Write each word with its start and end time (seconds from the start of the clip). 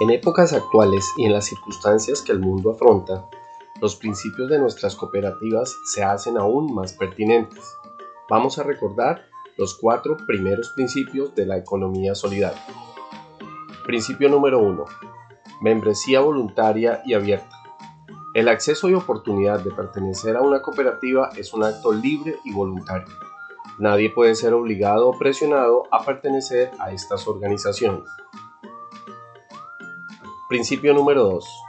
En 0.00 0.10
épocas 0.10 0.52
actuales 0.52 1.06
y 1.16 1.26
en 1.26 1.32
las 1.32 1.46
circunstancias 1.46 2.22
que 2.22 2.32
el 2.32 2.40
mundo 2.40 2.72
afronta, 2.72 3.28
los 3.80 3.96
principios 3.96 4.48
de 4.48 4.58
nuestras 4.58 4.96
cooperativas 4.96 5.76
se 5.84 6.02
hacen 6.02 6.38
aún 6.38 6.74
más 6.74 6.92
pertinentes. 6.94 7.64
Vamos 8.28 8.58
a 8.58 8.62
recordar 8.62 9.22
los 9.58 9.74
cuatro 9.74 10.16
primeros 10.26 10.70
principios 10.70 11.34
de 11.34 11.46
la 11.46 11.56
economía 11.56 12.14
solidaria. 12.14 12.62
Principio 13.84 14.28
número 14.28 14.60
1. 14.60 14.84
Membresía 15.60 16.20
voluntaria 16.20 17.02
y 17.04 17.14
abierta. 17.14 17.56
El 18.34 18.48
acceso 18.48 18.88
y 18.88 18.94
oportunidad 18.94 19.60
de 19.60 19.72
pertenecer 19.72 20.36
a 20.36 20.40
una 20.40 20.62
cooperativa 20.62 21.28
es 21.36 21.52
un 21.52 21.64
acto 21.64 21.92
libre 21.92 22.38
y 22.44 22.52
voluntario. 22.52 23.14
Nadie 23.78 24.10
puede 24.10 24.34
ser 24.34 24.54
obligado 24.54 25.08
o 25.08 25.18
presionado 25.18 25.84
a 25.90 26.04
pertenecer 26.04 26.70
a 26.78 26.92
estas 26.92 27.28
organizaciones. 27.28 28.04
Principio 30.52 30.92
número 30.92 31.24
2. 31.24 31.64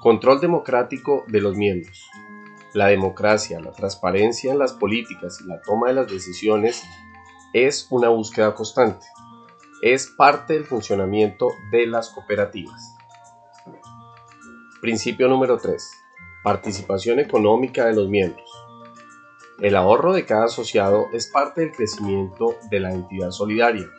Control 0.00 0.40
democrático 0.40 1.24
de 1.28 1.42
los 1.42 1.54
miembros. 1.54 2.08
La 2.72 2.86
democracia, 2.86 3.60
la 3.60 3.72
transparencia 3.72 4.50
en 4.50 4.58
las 4.58 4.72
políticas 4.72 5.38
y 5.42 5.46
la 5.46 5.60
toma 5.60 5.88
de 5.88 5.96
las 5.96 6.10
decisiones 6.10 6.82
es 7.52 7.86
una 7.90 8.08
búsqueda 8.08 8.54
constante. 8.54 9.04
Es 9.82 10.06
parte 10.06 10.54
del 10.54 10.64
funcionamiento 10.64 11.50
de 11.70 11.88
las 11.88 12.08
cooperativas. 12.08 12.96
Principio 14.80 15.28
número 15.28 15.58
3. 15.58 15.86
Participación 16.42 17.20
económica 17.20 17.84
de 17.84 17.96
los 17.96 18.08
miembros. 18.08 18.50
El 19.60 19.76
ahorro 19.76 20.14
de 20.14 20.24
cada 20.24 20.46
asociado 20.46 21.08
es 21.12 21.26
parte 21.30 21.60
del 21.60 21.72
crecimiento 21.72 22.56
de 22.70 22.80
la 22.80 22.92
entidad 22.92 23.30
solidaria, 23.30 23.90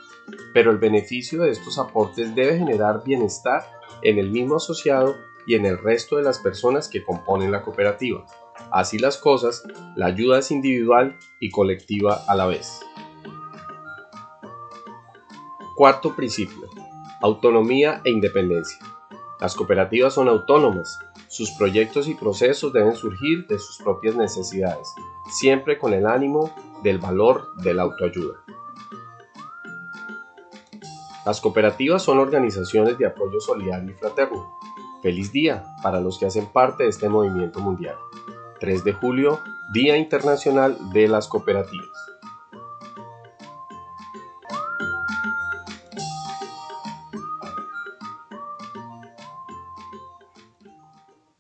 pero 0.54 0.72
el 0.72 0.78
beneficio 0.78 1.44
de 1.44 1.52
estos 1.52 1.78
aportes 1.78 2.36
debe 2.36 2.58
generar 2.58 3.03
bienestar 3.03 3.66
en 4.02 4.17
el 4.17 4.30
mismo 4.30 4.58
asociado 4.58 5.16
y 5.45 5.56
en 5.56 5.66
el 5.66 5.78
resto 5.78 6.17
de 6.17 6.23
las 6.23 6.39
personas 6.39 6.89
que 6.89 7.03
componen 7.03 7.52
la 7.52 7.64
cooperativa. 7.64 8.25
Así 8.72 9.00
las 9.00 9.17
cosas, 9.17 9.64
la 9.95 10.08
ayuda 10.08 10.39
es 10.39 10.52
individual 10.52 11.17
y 11.39 11.50
colectiva 11.52 12.23
a 12.28 12.36
la 12.36 12.48
vez. 12.48 12.81
Cuarto 15.75 16.16
principio. 16.16 16.67
Autonomía 17.22 18.02
e 18.03 18.09
independencia. 18.09 18.78
Las 19.39 19.55
cooperativas 19.55 20.14
son 20.14 20.28
autónomas. 20.28 20.98
Sus 21.28 21.52
proyectos 21.52 22.08
y 22.08 22.16
procesos 22.16 22.73
deben 22.73 22.95
surgir 22.95 23.45
de 23.48 23.59
sus 23.59 23.78
propias 23.78 24.16
necesidades, 24.16 24.88
siempre 25.30 25.78
con 25.78 25.94
el 25.94 26.08
ánimo 26.08 26.52
del 26.83 26.98
valor 26.98 27.53
de 27.58 27.73
la 27.73 27.83
autoayuda. 27.83 28.47
Las 31.28 31.42
cooperativas 31.42 32.03
son 32.03 32.20
organizaciones 32.20 32.97
de 32.97 33.06
apoyo 33.06 33.42
solidario 33.42 33.92
y 33.92 33.94
fraterno. 33.95 34.50
Feliz 35.02 35.30
día 35.33 35.66
para 35.83 36.00
los 36.00 36.17
que 36.17 36.25
hacen 36.25 36.45
parte 36.45 36.83
de 36.83 36.89
este 36.89 37.09
movimiento 37.09 37.59
mundial. 37.59 37.97
3 38.61 38.86
de 38.86 38.94
julio, 38.94 39.42
Día 39.73 39.98
Internacional 39.98 40.78
de 40.94 41.09
las 41.09 41.28
Cooperativas. 41.28 42.17